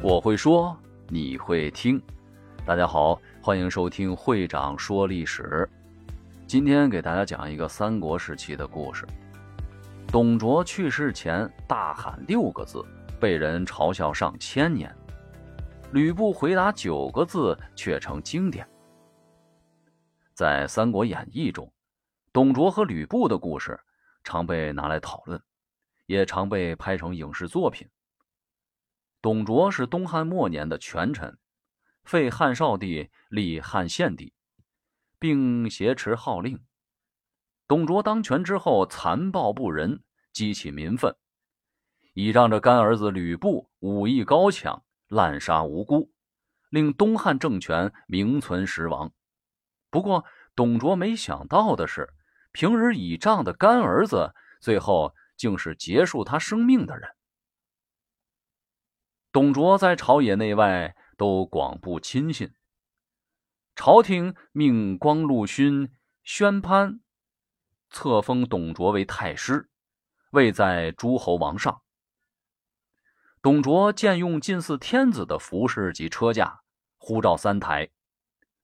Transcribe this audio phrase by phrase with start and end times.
[0.00, 0.78] 我会说，
[1.08, 2.00] 你会听。
[2.64, 5.68] 大家好，欢迎收听会长说历史。
[6.46, 9.04] 今天给大家讲一个三国时期的故事。
[10.06, 12.80] 董卓去世前大喊六个字，
[13.18, 14.88] 被人嘲笑上千年；
[15.92, 18.64] 吕布回答九个字，却成经典。
[20.32, 21.68] 在《三国演义》中，
[22.32, 23.76] 董卓和吕布的故事
[24.22, 25.42] 常被拿来讨论，
[26.06, 27.84] 也常被拍成影视作品。
[29.28, 31.36] 董卓是东汉末年的权臣，
[32.02, 34.32] 废汉少帝，立汉献帝，
[35.18, 36.58] 并挟持号令。
[37.66, 41.14] 董卓当权之后，残暴不仁，激起民愤，
[42.14, 46.10] 倚仗着干儿子吕布武艺高强，滥杀无辜，
[46.70, 49.12] 令东汉政权名存实亡。
[49.90, 52.08] 不过，董卓没想到的是，
[52.52, 54.32] 平日倚仗的干儿子，
[54.62, 57.10] 最后竟是结束他生命的人。
[59.30, 62.54] 董卓在朝野内外都广布亲信，
[63.76, 65.92] 朝廷命光禄勋
[66.24, 67.00] 宣潘
[67.90, 69.68] 册封董卓为太师，
[70.30, 71.82] 位在诸侯王上。
[73.42, 76.62] 董卓见用近似天子的服饰及车驾，
[76.96, 77.90] 呼召三台，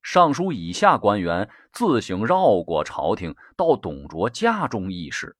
[0.00, 5.36] 尚书以下官员自行绕过朝廷，到董卓家中议事。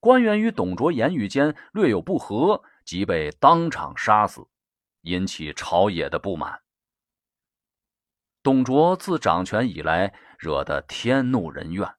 [0.00, 2.64] 官员与董卓言语间略有不和。
[2.88, 4.48] 即被当场杀死，
[5.02, 6.62] 引起朝野的不满。
[8.42, 11.96] 董卓自掌权以来，惹得天怒人怨。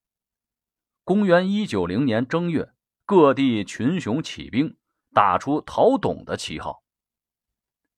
[1.04, 2.74] 公元一九零年正月，
[3.06, 4.80] 各地群雄起兵，
[5.14, 6.84] 打出讨董的旗号。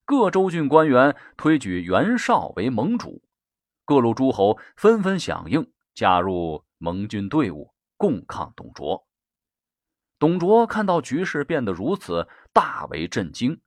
[0.03, 3.23] 各州郡官员推举袁绍为盟主，
[3.85, 9.07] 各路诸侯纷纷响应，加入盟军队伍，共抗董卓。
[10.21, 13.59] 董卓看到局势变得如此，大为震惊，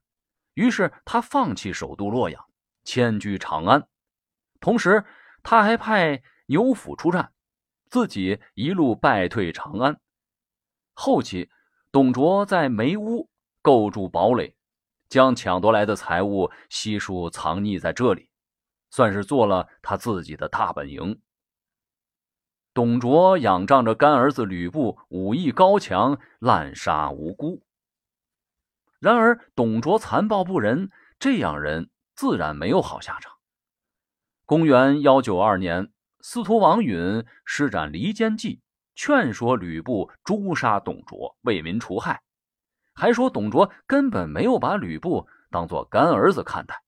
[0.53, 2.45] 于是他放弃首都洛阳，
[2.85, 3.85] 迁居长安。
[4.61, 5.03] 同时，
[5.43, 7.33] 他还派牛辅出战，
[7.89, 9.99] 自己一路败退长安。
[10.93, 11.49] 后期，
[11.91, 13.29] 董卓在梅屋
[13.61, 14.55] 构筑堡垒，
[15.09, 18.29] 将抢夺来的财物悉数藏匿在这里，
[18.91, 21.19] 算是做了他自己的大本营。
[22.75, 27.63] 董卓仰仗着干儿子吕布武艺高强，滥杀无辜。
[28.99, 33.31] 然而，董卓残暴不仁，这样人自然没有好下场。
[34.43, 38.59] 公元幺九二年，司徒王允施展离间计，
[38.93, 42.23] 劝说吕布诛杀董卓，为民除害，
[42.93, 46.83] 还说董卓根本没有把吕布当作干儿子看待，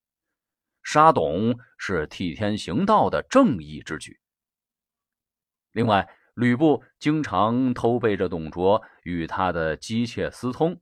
[0.83, 4.19] 杀董是替天行道的正义之举。
[5.77, 10.81] 另外，吕布经常偷背着董卓与他的姬妾私通，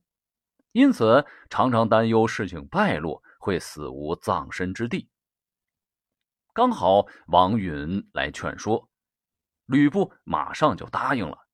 [0.72, 5.09] 因此常常担忧事情败露会死无葬身之地。
[6.53, 8.89] 刚好王允来劝说，
[9.66, 11.45] 吕布马上就答应了。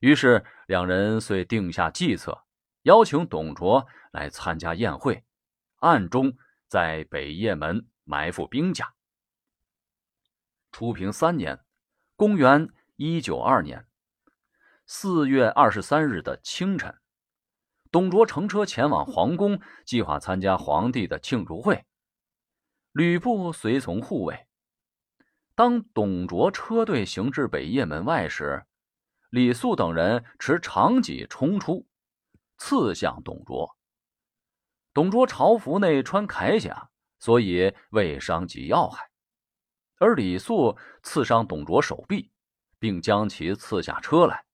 [0.00, 2.46] 于是两人遂定下计策，
[2.84, 5.22] 邀请董卓来参加宴会，
[5.80, 6.32] 暗中
[6.66, 8.94] 在北雁门埋伏兵甲。
[10.72, 11.63] 初平三年。
[12.16, 13.88] 公元一九二年
[14.86, 16.94] 四月二十三日的清晨，
[17.90, 21.84] 董卓乘车前往皇宫，计划参加皇帝的庆祝会。
[22.92, 24.46] 吕布随从护卫。
[25.56, 28.64] 当董卓车队行至北邺门外时，
[29.30, 31.88] 李肃等人持长戟冲出，
[32.58, 33.76] 刺向董卓。
[34.92, 39.10] 董卓朝服内穿铠甲，所以未伤及要害。
[39.98, 42.30] 而李肃刺伤董卓手臂，
[42.78, 44.44] 并将其刺下车来。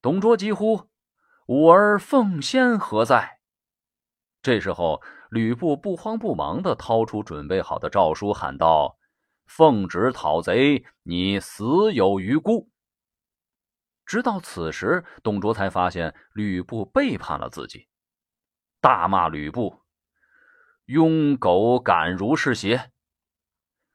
[0.00, 0.90] 董卓急呼
[1.46, 3.38] ：“吾儿奉先何在？”
[4.42, 8.98] 这时候，吕布不慌不忙地掏出准备好的诏书，喊道
[9.46, 12.68] ：“奉旨讨贼，你死有余辜。”
[14.04, 17.88] 直到此时，董卓才发现吕布背叛了自己，
[18.80, 19.82] 大骂吕布
[20.86, 22.90] ：“庸狗敢如是邪！”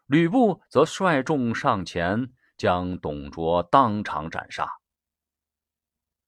[0.08, 4.66] 吕布则率众上前，将董卓当场斩杀。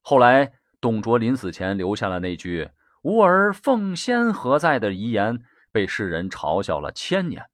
[0.02, 2.72] 后来，董卓临死前留下了那句
[3.04, 5.40] “吾儿奉先何在”的遗言，
[5.72, 7.50] 被世人嘲笑了千年。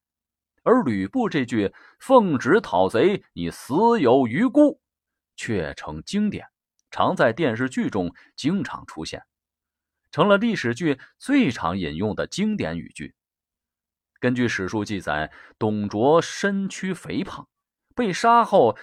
[0.63, 4.81] 而吕布这句“奉旨讨贼，你死有余辜”，
[5.37, 6.47] 却成经典，
[6.89, 9.23] 常在电视剧中经常出现，
[10.09, 13.13] 成了历史剧最常引用的经典语句。
[14.19, 17.47] 根据史书记载，董卓身躯肥胖，
[17.93, 18.77] 被杀后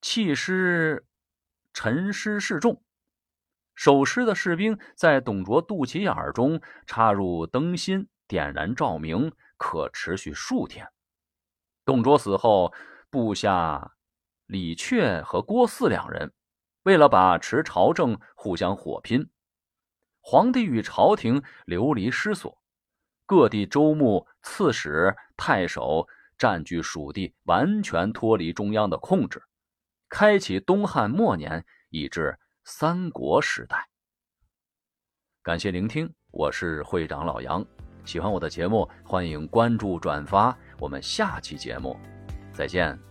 [0.00, 1.04] 弃尸
[1.72, 2.82] 沉尸示众。
[3.74, 10.86] 守尸的士兵在董卓肚脐眼中插入灯芯，点燃照明，可持续数天。
[11.84, 12.72] 董卓死后，
[13.08, 13.96] 部下
[14.46, 16.32] 李榷和郭汜两人
[16.82, 19.30] 为了把持朝政，互相火拼。
[20.20, 22.59] 皇帝与朝廷流离失所，
[23.30, 26.04] 各地州牧、刺史、太守
[26.36, 29.40] 占据蜀地，完全脱离中央的控制，
[30.08, 33.88] 开启东汉末年以至三国时代。
[35.44, 37.64] 感谢聆听，我是会长老杨。
[38.04, 40.58] 喜欢我的节目，欢迎关注转发。
[40.80, 41.96] 我们下期节目
[42.52, 43.09] 再见。